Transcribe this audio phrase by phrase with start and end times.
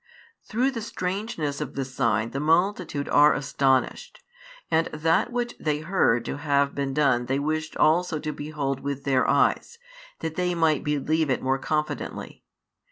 [0.43, 4.23] Through the strangeness of the sign the multitude are astonished;
[4.71, 9.03] and that which they heard to have been done they wished also to behold with
[9.03, 9.77] their eyes,
[10.21, 12.43] that they might believe it more confidently.